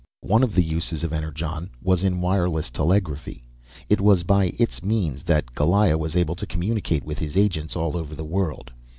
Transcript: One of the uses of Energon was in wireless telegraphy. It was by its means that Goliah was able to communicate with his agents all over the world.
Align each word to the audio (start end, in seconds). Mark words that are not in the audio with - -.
One 0.23 0.41
of 0.41 0.55
the 0.55 0.63
uses 0.63 1.03
of 1.03 1.13
Energon 1.13 1.69
was 1.79 2.01
in 2.01 2.21
wireless 2.21 2.71
telegraphy. 2.71 3.43
It 3.87 4.01
was 4.01 4.23
by 4.23 4.45
its 4.57 4.81
means 4.81 5.21
that 5.25 5.53
Goliah 5.53 5.95
was 5.99 6.15
able 6.15 6.33
to 6.37 6.47
communicate 6.47 7.05
with 7.05 7.19
his 7.19 7.37
agents 7.37 7.75
all 7.75 7.95
over 7.95 8.15
the 8.15 8.25
world. 8.25 8.71